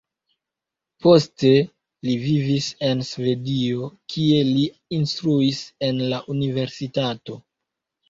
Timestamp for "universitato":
6.39-7.43